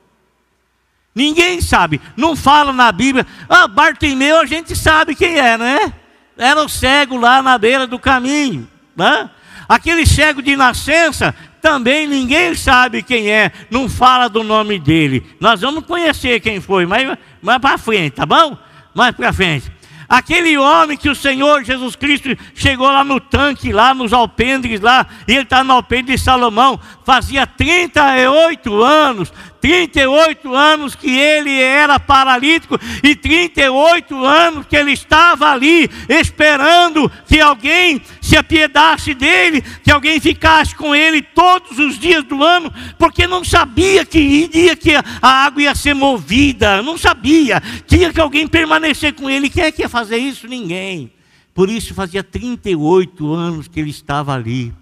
[1.14, 3.26] Ninguém sabe, não fala na Bíblia.
[3.48, 5.92] Ah, Bartimeu a gente sabe quem é, né?
[6.36, 8.68] Era o cego lá na beira do caminho.
[8.96, 9.28] Né?
[9.68, 15.24] Aquele cego de nascença também ninguém sabe quem é, não fala do nome dele.
[15.40, 18.58] Nós vamos conhecer quem foi, mas mais para frente, tá bom?
[18.94, 19.72] Mais para frente.
[20.06, 25.06] Aquele homem que o Senhor Jesus Cristo chegou lá no tanque, lá nos alpendres, lá,
[25.26, 29.32] e ele está no alpendre de Salomão, fazia 38 anos,
[29.64, 37.40] 38 anos que ele era paralítico e 38 anos que ele estava ali esperando que
[37.40, 43.26] alguém se apiedasse dele, que alguém ficasse com ele todos os dias do ano, porque
[43.26, 48.46] não sabia que dia que a água ia ser movida, não sabia, tinha que alguém
[48.46, 49.48] permanecer com ele.
[49.48, 50.46] Quem é que ia fazer isso?
[50.46, 51.10] Ninguém.
[51.54, 54.74] Por isso fazia 38 anos que ele estava ali,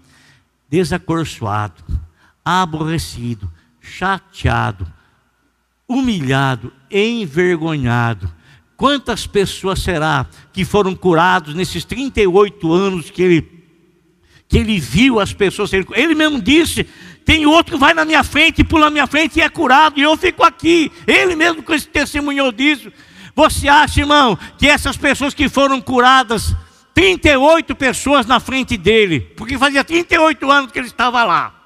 [0.69, 1.81] desacorçoado,
[2.43, 3.49] aborrecido
[3.83, 4.87] chateado,
[5.87, 8.33] humilhado, envergonhado.
[8.77, 13.65] Quantas pessoas será que foram curados nesses 38 anos que ele,
[14.47, 16.87] que ele viu as pessoas Ele mesmo disse:
[17.25, 20.03] tem outro que vai na minha frente, pula na minha frente e é curado, e
[20.03, 20.91] eu fico aqui.
[21.05, 22.91] Ele mesmo testemunhou disso.
[23.35, 26.55] Você acha, irmão, que essas pessoas que foram curadas,
[26.93, 31.62] 38 pessoas na frente dele, porque fazia 38 anos que ele estava lá.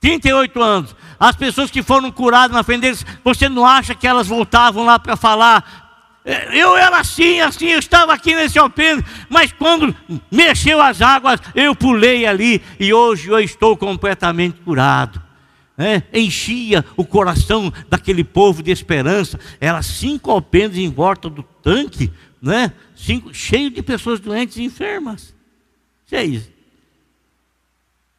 [0.00, 0.96] 38 anos.
[1.18, 4.98] As pessoas que foram curadas na frente deles, você não acha que elas voltavam lá
[4.98, 5.88] para falar?
[6.24, 9.94] É, eu era assim, assim, eu estava aqui nesse alpendre, mas quando
[10.30, 15.22] mexeu as águas, eu pulei ali e hoje eu estou completamente curado.
[15.80, 19.38] É, enchia o coração daquele povo de esperança.
[19.60, 22.72] Era cinco alpendres em volta do tanque, né?
[22.96, 25.34] cinco, cheio de pessoas doentes e enfermas.
[26.04, 26.57] Isso é isso.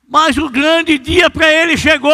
[0.10, 2.12] Mas o grande dia para ele chegou.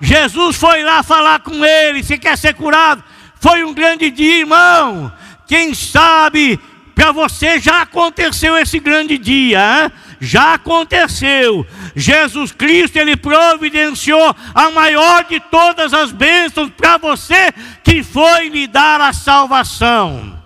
[0.00, 2.02] Jesus foi lá falar com ele.
[2.02, 3.02] Se quer ser curado,
[3.40, 5.12] foi um grande dia, irmão.
[5.46, 6.58] Quem sabe
[6.96, 9.92] para você já aconteceu esse grande dia, hein?
[10.20, 11.64] já aconteceu.
[11.94, 17.52] Jesus Cristo, Ele providenciou a maior de todas as bênçãos para você,
[17.84, 20.42] que foi lhe dar a salvação.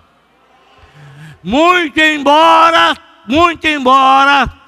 [1.43, 2.95] Muito embora,
[3.27, 4.62] muito embora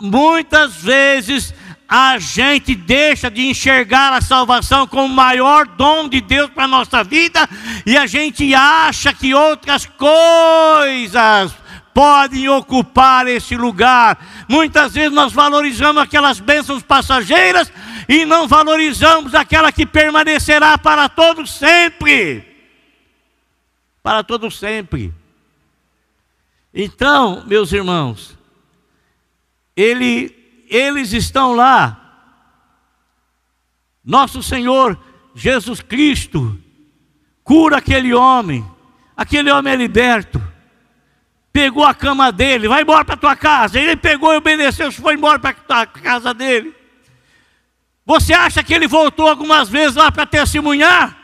[0.00, 1.54] muitas vezes
[1.88, 6.68] a gente deixa de enxergar a salvação como o maior dom de Deus para a
[6.68, 7.48] nossa vida
[7.86, 11.54] e a gente acha que outras coisas
[11.94, 14.18] podem ocupar esse lugar.
[14.48, 17.72] Muitas vezes nós valorizamos aquelas bênçãos passageiras
[18.08, 22.46] e não valorizamos aquela que permanecerá para todos sempre.
[24.02, 25.12] Para todos sempre.
[26.72, 28.37] Então, meus irmãos,
[29.78, 30.34] ele,
[30.68, 31.96] eles estão lá.
[34.04, 34.98] Nosso Senhor
[35.36, 36.58] Jesus Cristo
[37.44, 38.66] cura aquele homem,
[39.16, 40.42] aquele homem é liberto.
[41.52, 43.78] Pegou a cama dele, vai embora para tua casa.
[43.78, 46.74] Ele pegou e obedeceu, foi embora para a casa dele.
[48.04, 51.16] Você acha que ele voltou algumas vezes lá para testemunhar?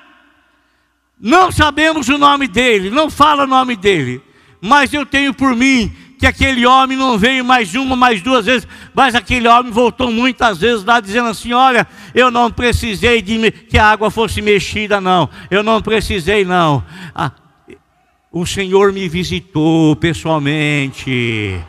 [1.19, 4.23] Não sabemos o nome dele, não fala o nome dele,
[4.61, 8.67] mas eu tenho por mim que aquele homem não veio mais uma, mais duas vezes,
[8.95, 13.77] mas aquele homem voltou muitas vezes lá dizendo assim: Olha, eu não precisei de que
[13.77, 16.83] a água fosse mexida, não, eu não precisei, não.
[17.15, 17.31] Ah,
[18.33, 21.61] o Senhor me visitou pessoalmente.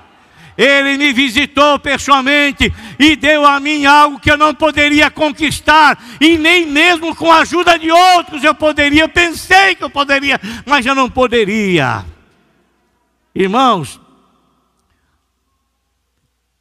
[0.58, 6.38] Ele me visitou pessoalmente e deu a mim algo que eu não poderia conquistar, e
[6.38, 9.02] nem mesmo com a ajuda de outros eu poderia.
[9.02, 12.06] Eu pensei que eu poderia, mas eu não poderia.
[13.36, 14.00] Irmãos,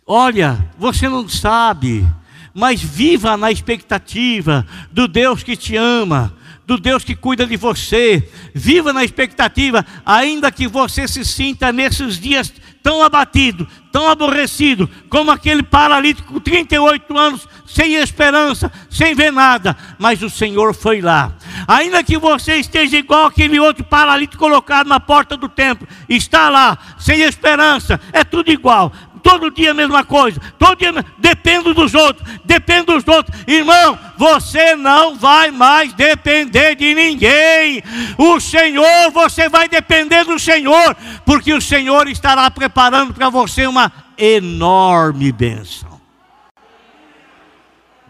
[0.07, 2.07] Olha, você não sabe,
[2.53, 6.35] mas viva na expectativa do Deus que te ama,
[6.67, 8.29] do Deus que cuida de você.
[8.55, 15.31] Viva na expectativa, ainda que você se sinta nesses dias tão abatido, tão aborrecido, como
[15.31, 21.33] aquele paralítico com 38 anos, sem esperança, sem ver nada, mas o Senhor foi lá.
[21.67, 26.77] Ainda que você esteja igual aquele outro paralítico colocado na porta do templo, está lá,
[26.99, 28.93] sem esperança, é tudo igual,
[29.25, 33.37] todo dia a mesma coisa, todo dia dependo dos outros, dependo dos outros.
[33.49, 37.83] Irmão, você não vai mais depender de ninguém.
[38.19, 43.91] O Senhor, você vai depender do Senhor, porque o Senhor estará preparando para você uma
[44.19, 45.99] enorme bênção.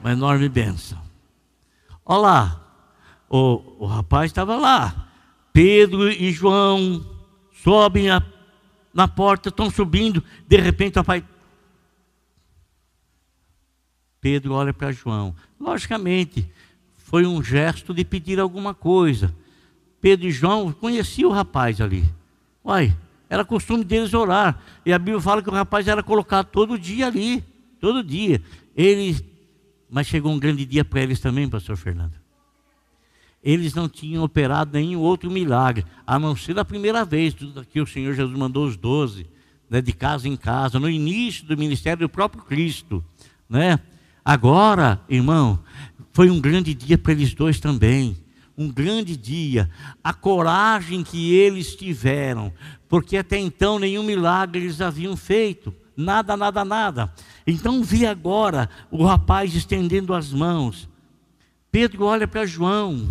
[0.00, 0.98] Uma enorme bênção.
[2.04, 2.60] Olha lá,
[3.30, 4.92] o, o rapaz estava lá.
[5.52, 7.06] Pedro e João
[7.62, 8.20] sobem a
[8.94, 11.24] na porta, estão subindo, de repente o pai.
[14.20, 15.34] Pedro olha para João.
[15.60, 16.48] Logicamente,
[16.96, 19.34] foi um gesto de pedir alguma coisa.
[20.00, 22.04] Pedro e João conheciam o rapaz ali.
[22.64, 22.96] Uai,
[23.28, 24.62] era costume deles orar.
[24.86, 27.44] E a Bíblia fala que o rapaz era colocado todo dia ali,
[27.80, 28.40] todo dia.
[28.76, 29.16] Ele,
[29.90, 32.23] mas chegou um grande dia para eles também, pastor Fernando.
[33.44, 37.36] Eles não tinham operado nenhum outro milagre, a não ser a primeira vez
[37.70, 39.26] que o Senhor Jesus mandou os doze,
[39.68, 43.04] né, de casa em casa, no início do ministério do próprio Cristo.
[43.46, 43.78] Né?
[44.24, 45.58] Agora, irmão,
[46.14, 48.16] foi um grande dia para eles dois também.
[48.56, 49.68] Um grande dia.
[50.02, 52.52] A coragem que eles tiveram,
[52.88, 55.74] porque até então nenhum milagre eles haviam feito.
[55.96, 57.12] Nada, nada, nada.
[57.46, 60.88] Então vi agora o rapaz estendendo as mãos.
[61.70, 63.08] Pedro olha para João.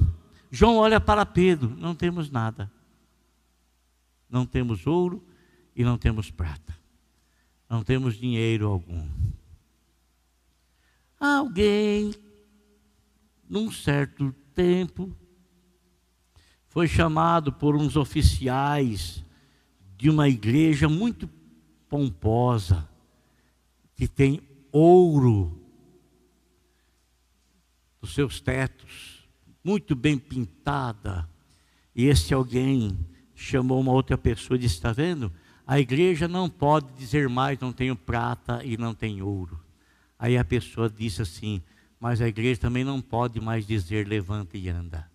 [0.55, 2.71] João olha para Pedro, não temos nada.
[4.29, 5.27] Não temos ouro
[5.75, 6.77] e não temos prata.
[7.67, 9.09] Não temos dinheiro algum.
[11.19, 12.13] Alguém,
[13.49, 15.11] num certo tempo,
[16.67, 19.25] foi chamado por uns oficiais
[19.97, 21.27] de uma igreja muito
[21.89, 22.87] pomposa,
[23.95, 24.39] que tem
[24.71, 25.59] ouro
[27.99, 29.12] nos seus tetos
[29.63, 31.27] muito bem pintada.
[31.95, 32.97] E esse alguém
[33.35, 35.31] chamou uma outra pessoa e disse: Está vendo?
[35.65, 39.59] A igreja não pode dizer mais, não tenho prata e não tenho ouro.
[40.19, 41.61] Aí a pessoa disse assim:
[41.99, 45.09] Mas a igreja também não pode mais dizer levanta e anda.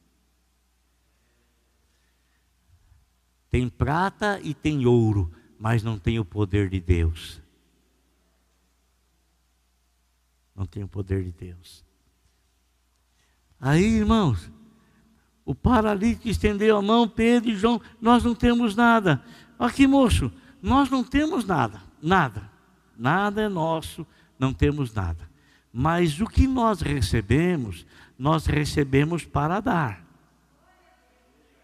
[3.50, 7.40] Tem prata e tem ouro, mas não tem o poder de Deus.
[10.54, 11.87] Não tem o poder de Deus.
[13.60, 14.50] Aí, irmãos,
[15.44, 19.22] o paralítico estendeu a mão, Pedro e João, nós não temos nada.
[19.58, 20.30] Aqui, moço,
[20.62, 22.50] nós não temos nada, nada.
[22.96, 24.06] Nada é nosso,
[24.38, 25.28] não temos nada.
[25.72, 27.86] Mas o que nós recebemos,
[28.18, 30.04] nós recebemos para dar.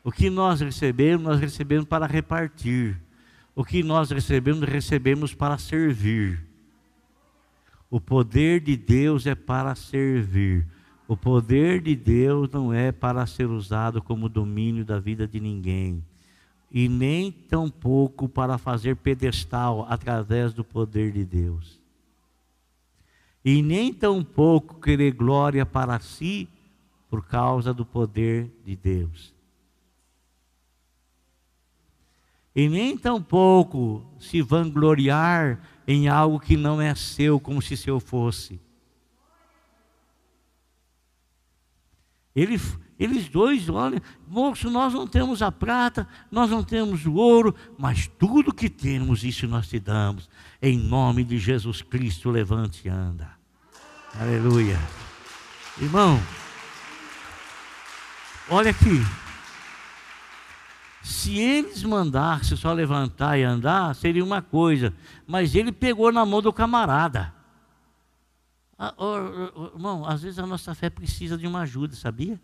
[0.05, 3.01] O que nós recebemos, nós recebemos para repartir.
[3.55, 6.45] O que nós recebemos, recebemos para servir.
[7.91, 10.67] O poder de Deus é para servir.
[11.07, 16.03] O poder de Deus não é para ser usado como domínio da vida de ninguém,
[16.71, 21.79] e nem tampouco para fazer pedestal através do poder de Deus.
[23.45, 26.49] E nem tampouco querer glória para si
[27.11, 29.35] por causa do poder de Deus.
[32.57, 38.64] E nem tampouco se vangloriar em algo que não é seu, como se seu fosse
[42.35, 42.61] Ele,
[42.99, 48.11] eles dois olham, moço, nós não temos a prata, nós não temos o ouro, mas
[48.19, 50.29] tudo que temos, isso nós te damos.
[50.61, 53.31] Em nome de Jesus Cristo, levante e anda.
[54.19, 54.79] Aleluia.
[55.81, 56.21] Irmão,
[58.49, 59.05] olha aqui.
[61.03, 64.95] Se eles mandassem só levantar e andar, seria uma coisa.
[65.27, 67.34] Mas ele pegou na mão do camarada.
[68.85, 69.15] Ah, oh,
[69.55, 72.39] oh, irmão, às vezes a nossa fé precisa de uma ajuda, sabia?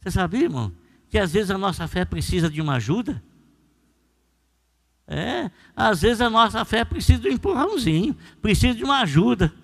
[0.00, 0.72] Você sabia, irmão?
[1.08, 3.22] Que às vezes a nossa fé precisa de uma ajuda?
[5.06, 9.54] É, às vezes a nossa fé precisa de um empurrãozinho, precisa de uma ajuda.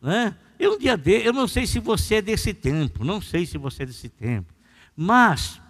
[0.00, 0.36] Né?
[0.60, 3.58] Eu um dia de, eu não sei se você é desse tempo, não sei se
[3.58, 4.54] você é desse tempo,
[4.94, 5.60] mas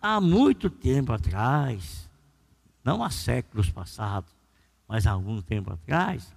[0.00, 2.10] há muito tempo atrás,
[2.84, 4.30] não há séculos passados,
[4.86, 6.32] mas há algum tempo atrás,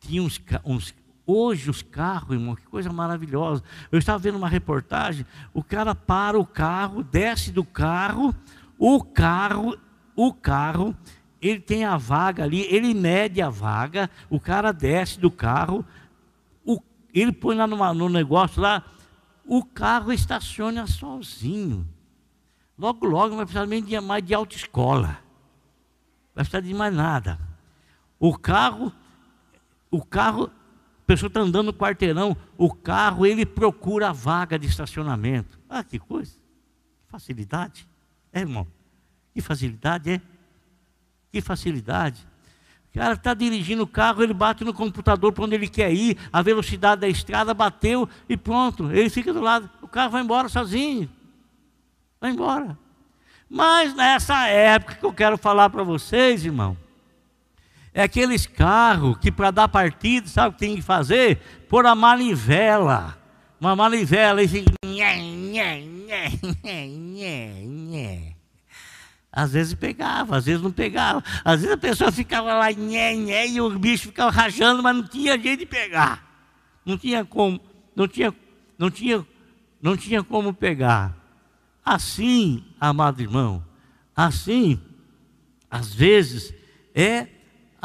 [0.00, 0.94] tinha uns, uns,
[1.26, 3.62] Hoje os carros, irmão, que coisa maravilhosa.
[3.90, 8.32] Eu estava vendo uma reportagem, o cara para o carro, desce do carro,
[8.78, 9.76] o carro,
[10.14, 10.96] o carro,
[11.42, 15.84] ele tem a vaga ali, ele mede a vaga, o cara desce do carro,
[16.64, 16.80] o,
[17.12, 18.84] ele põe lá numa, no negócio lá,
[19.44, 21.88] o carro estaciona sozinho.
[22.78, 25.08] Logo, logo não vai precisar nem de mais de autoescola.
[25.08, 27.38] Não vai precisar de mais nada.
[28.18, 28.92] O carro,
[29.90, 30.50] o carro
[31.06, 35.58] pessoa está andando no quarteirão, o carro, ele procura a vaga de estacionamento.
[35.68, 36.32] Ah, que coisa.
[36.32, 37.86] Que facilidade.
[38.32, 38.66] É, irmão.
[39.32, 40.20] Que facilidade, é?
[41.30, 42.26] Que facilidade.
[42.90, 46.16] O cara está dirigindo o carro, ele bate no computador para onde ele quer ir,
[46.32, 48.90] a velocidade da estrada bateu e pronto.
[48.90, 51.08] Ele fica do lado, o carro vai embora sozinho.
[52.20, 52.76] Vai embora.
[53.48, 56.76] Mas nessa época que eu quero falar para vocês, irmão,
[57.96, 61.38] é aqueles carros que para dar partida, sabe o que tem que fazer?
[61.66, 63.16] Pôr a manivela.
[63.58, 64.70] Uma manivela e fica.
[69.32, 71.24] Às vezes pegava, às vezes não pegava.
[71.42, 75.04] Às vezes a pessoa ficava lá nhé, nhé, e o bicho ficava rachando, mas não
[75.04, 76.22] tinha jeito de pegar.
[76.84, 77.58] Não tinha como,
[77.96, 78.34] não tinha,
[78.78, 79.26] não tinha,
[79.80, 81.16] não tinha como pegar.
[81.82, 83.64] Assim, amado irmão,
[84.14, 84.78] assim,
[85.70, 86.52] às vezes
[86.94, 87.28] é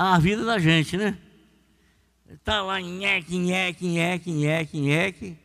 [0.10, 1.18] a vida da gente, né?
[2.28, 5.38] Está lá, nheque, nheque, nheque, nheque, nheque,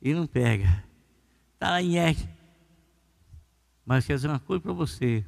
[0.00, 0.82] e não pega.
[1.52, 2.28] está lá R.
[3.84, 5.24] Mas quer dizer uma coisa para você.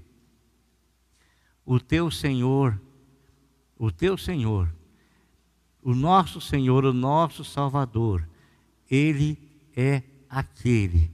[1.66, 2.80] O teu Senhor,
[3.76, 4.72] o teu Senhor,
[5.82, 8.26] o nosso Senhor, o nosso Salvador,
[8.90, 9.36] Ele
[9.76, 11.10] é aquele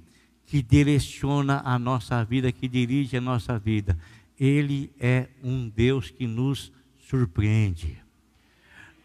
[0.46, 3.98] que direciona a nossa vida, que dirige a nossa vida.
[4.38, 6.72] Ele é um Deus que nos
[7.11, 7.98] surpreende.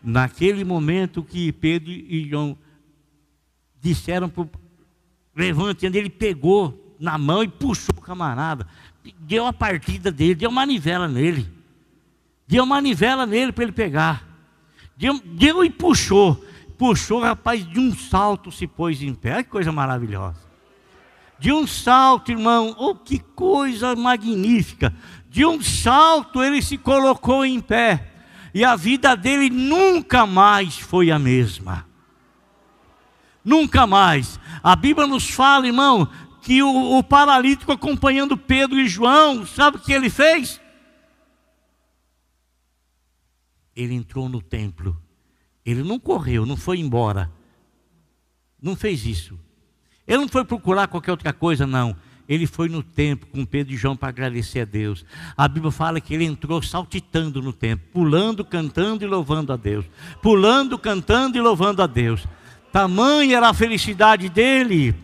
[0.01, 2.55] Naquele momento que Pedro e João
[3.81, 4.49] disseram para o
[5.35, 8.67] levante, ele pegou na mão e puxou o camarada,
[9.19, 11.49] deu a partida dele, deu manivela nele,
[12.47, 14.27] deu manivela nele para ele pegar,
[14.95, 16.45] deu, deu e puxou,
[16.77, 20.45] puxou, rapaz, de um salto se pôs em pé, que coisa maravilhosa.
[21.37, 24.93] De um salto, irmão, oh que coisa magnífica!
[25.35, 28.09] De um salto ele se colocou em pé,
[28.53, 31.85] e a vida dele nunca mais foi a mesma.
[33.43, 34.39] Nunca mais.
[34.63, 36.09] A Bíblia nos fala, irmão,
[36.41, 40.61] que o, o paralítico acompanhando Pedro e João, sabe o que ele fez?
[43.75, 44.97] Ele entrou no templo.
[45.65, 47.29] Ele não correu, não foi embora.
[48.61, 49.37] Não fez isso.
[50.07, 51.93] Ele não foi procurar qualquer outra coisa, não.
[52.27, 55.05] Ele foi no templo com Pedro e João para agradecer a Deus.
[55.37, 59.85] A Bíblia fala que ele entrou saltitando no templo, pulando, cantando e louvando a Deus.
[60.21, 62.25] Pulando, cantando e louvando a Deus.
[62.71, 64.95] Tamanha era a felicidade dele.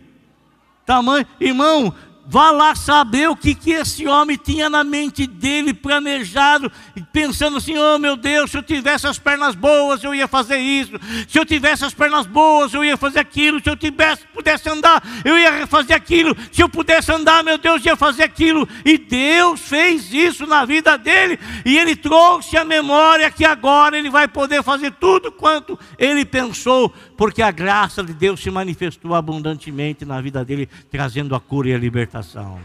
[0.86, 1.94] Tamanho, irmão,
[2.26, 6.72] Vá lá saber o que, que esse homem tinha na mente dele, planejado,
[7.12, 10.94] pensando assim: oh meu Deus, se eu tivesse as pernas boas, eu ia fazer isso.
[11.28, 13.62] Se eu tivesse as pernas boas, eu ia fazer aquilo.
[13.62, 16.38] Se eu tivesse, pudesse andar, eu ia fazer aquilo.
[16.52, 18.68] Se eu pudesse andar, meu Deus, ia fazer aquilo.
[18.86, 24.10] E Deus fez isso na vida dele, e ele trouxe a memória que agora ele
[24.10, 30.04] vai poder fazer tudo quanto ele pensou, porque a graça de Deus se manifestou abundantemente
[30.04, 32.60] na vida dele, trazendo a cura e a libertação.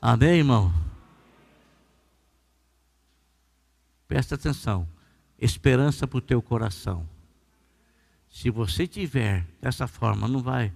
[0.00, 0.72] Amém, irmão?
[4.08, 4.88] Presta atenção.
[5.38, 7.06] Esperança para o teu coração.
[8.30, 10.72] Se você tiver dessa forma, não vai.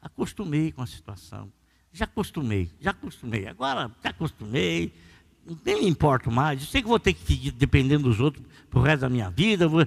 [0.00, 1.52] Acostumei com a situação.
[1.92, 3.46] Já acostumei, já acostumei.
[3.46, 4.94] Agora já acostumei.
[5.62, 6.62] Nem me importo mais.
[6.62, 9.68] Eu sei que vou ter que depender dos outros pro resto da minha vida.
[9.68, 9.86] Vou...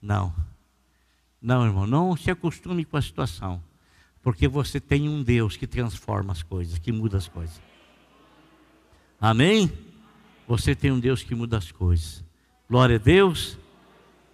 [0.00, 0.34] Não.
[1.40, 3.62] Não, irmão, não se acostume com a situação.
[4.22, 7.60] Porque você tem um Deus que transforma as coisas, que muda as coisas.
[9.20, 9.72] Amém?
[10.46, 12.24] Você tem um Deus que muda as coisas.
[12.68, 13.58] Glória a Deus.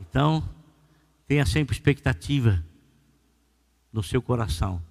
[0.00, 0.42] Então,
[1.26, 2.64] tenha sempre expectativa
[3.92, 4.82] no seu coração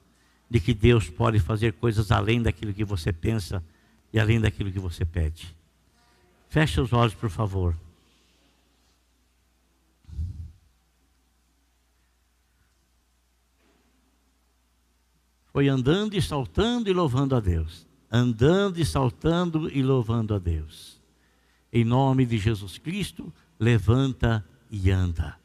[0.49, 3.63] de que Deus pode fazer coisas além daquilo que você pensa
[4.11, 5.55] e além daquilo que você pede.
[6.47, 7.75] Feche os olhos, por favor.
[15.53, 17.87] Foi andando e saltando e louvando a Deus.
[18.11, 20.99] Andando e saltando e louvando a Deus.
[21.71, 25.35] Em nome de Jesus Cristo, levanta e anda.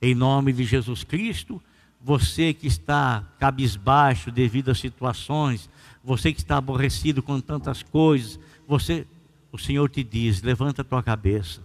[0.00, 1.62] Em nome de Jesus Cristo,
[2.00, 5.70] você que está cabisbaixo devido às situações,
[6.02, 9.06] você que está aborrecido com tantas coisas, você,
[9.52, 11.60] o Senhor te diz: levanta a tua cabeça.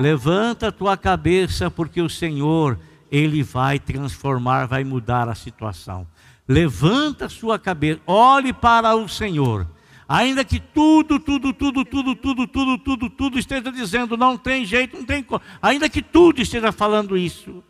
[0.00, 2.78] Levanta a tua cabeça, porque o Senhor,
[3.10, 6.06] Ele vai transformar, vai mudar a situação.
[6.48, 9.68] Levanta sua cabeça, olhe para o Senhor.
[10.08, 14.96] Ainda que tudo, tudo, tudo, tudo, tudo, tudo, tudo, tudo esteja dizendo não tem jeito,
[14.96, 15.42] não tem como.
[15.60, 17.62] Ainda que tudo esteja falando isso.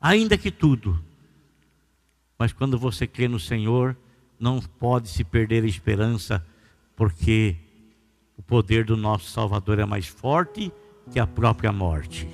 [0.00, 0.98] Ainda que tudo.
[2.38, 3.94] Mas quando você crê no Senhor,
[4.40, 6.44] não pode se perder a esperança,
[6.96, 7.56] porque
[8.38, 10.72] o poder do nosso Salvador é mais forte
[11.12, 12.26] que a própria morte.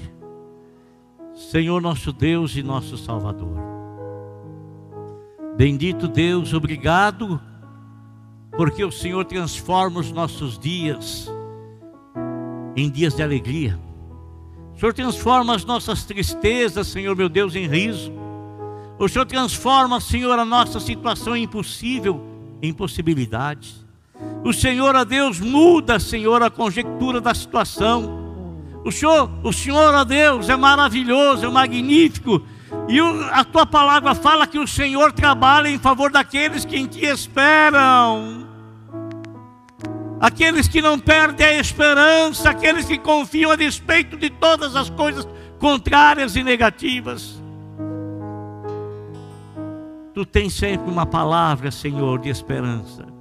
[1.34, 3.79] Senhor nosso Deus e nosso Salvador.
[5.56, 7.40] Bendito Deus, obrigado,
[8.56, 11.30] porque o Senhor transforma os nossos dias
[12.76, 13.78] em dias de alegria.
[14.74, 18.12] O Senhor transforma as nossas tristezas, Senhor meu Deus, em riso.
[18.98, 22.22] O Senhor transforma, Senhor, a nossa situação impossível
[22.62, 23.84] em possibilidades.
[24.44, 28.18] O Senhor, a Deus, muda, Senhor, a conjectura da situação.
[28.84, 32.42] O Senhor, o Senhor, a Deus, é maravilhoso, é magnífico
[32.88, 33.00] e
[33.32, 38.48] a tua palavra fala que o Senhor trabalha em favor daqueles que em ti esperam.
[40.20, 45.26] Aqueles que não perdem a esperança, aqueles que confiam a despeito de todas as coisas
[45.58, 47.40] contrárias e negativas.
[50.12, 53.19] Tu tens sempre uma palavra, Senhor, de esperança.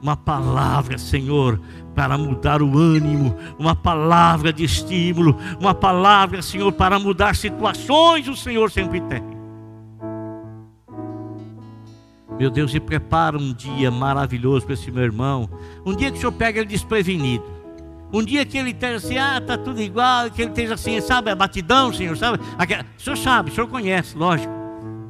[0.00, 1.60] Uma palavra, Senhor,
[1.94, 8.36] para mudar o ânimo, uma palavra de estímulo, uma palavra, Senhor, para mudar situações, o
[8.36, 9.22] Senhor sempre tem.
[12.38, 15.50] Meu Deus, e prepara um dia maravilhoso para esse meu irmão.
[15.84, 17.44] Um dia que o Senhor pega ele desprevenido.
[18.12, 21.30] Um dia que ele esteja assim, ah, está tudo igual, que ele esteja assim, sabe,
[21.30, 22.38] a batidão, Senhor, sabe?
[22.38, 24.52] O Senhor sabe, o Senhor conhece, lógico.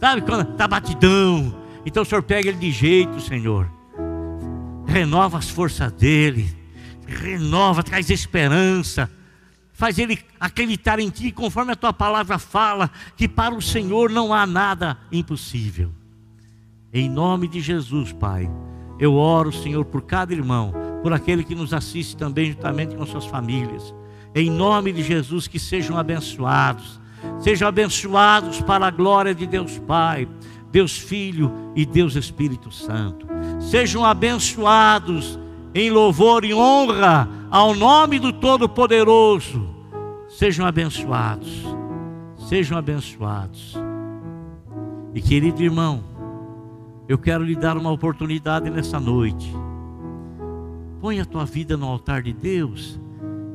[0.00, 1.54] Sabe quando está batidão?
[1.84, 3.77] Então o Senhor pega ele de jeito, Senhor.
[4.88, 6.56] Renova as forças dele.
[7.06, 9.10] Renova, traz esperança.
[9.74, 14.32] Faz ele acreditar em Ti, conforme a Tua palavra fala, que para o Senhor não
[14.32, 15.92] há nada impossível.
[16.92, 18.50] Em nome de Jesus, Pai,
[18.98, 20.72] eu oro, Senhor, por cada irmão,
[21.02, 23.94] por aquele que nos assiste também, juntamente com suas famílias.
[24.34, 26.98] Em nome de Jesus, que sejam abençoados,
[27.40, 30.26] sejam abençoados para a glória de Deus Pai,
[30.72, 33.26] Deus Filho e Deus Espírito Santo.
[33.58, 35.38] Sejam abençoados
[35.74, 39.68] em louvor e honra ao nome do Todo-Poderoso.
[40.28, 41.64] Sejam abençoados,
[42.48, 43.76] sejam abençoados.
[45.14, 46.04] E querido irmão,
[47.08, 49.52] eu quero lhe dar uma oportunidade nessa noite.
[51.00, 53.00] Põe a tua vida no altar de Deus.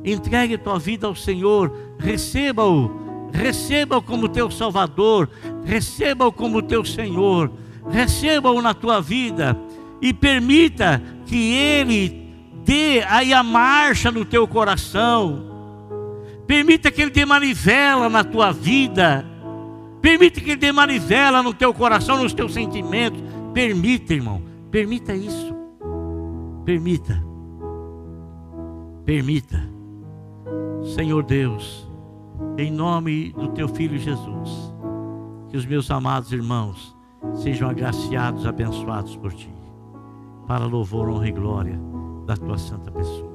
[0.04, 1.72] Entregue a tua vida ao Senhor.
[1.98, 2.92] Receba-o.
[3.32, 5.30] Receba-o como teu Salvador.
[5.64, 7.52] Receba-o como teu Senhor.
[7.90, 9.58] Receba-o na tua vida.
[10.04, 12.28] E permita que Ele
[12.66, 15.46] dê aí a marcha no teu coração.
[16.46, 19.26] Permita que Ele dê manivela na tua vida.
[20.02, 23.24] Permita que Ele dê manivela no teu coração, nos teus sentimentos.
[23.54, 25.56] Permita, irmão, permita isso.
[26.66, 27.24] Permita.
[29.06, 29.64] Permita.
[30.96, 31.88] Senhor Deus,
[32.58, 34.74] em nome do teu filho Jesus,
[35.50, 36.94] que os meus amados irmãos
[37.36, 39.50] sejam agraciados, abençoados por ti,
[40.48, 41.80] para louvor, honra e glória
[42.26, 43.32] da tua santa pessoa.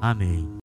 [0.00, 0.57] Amém.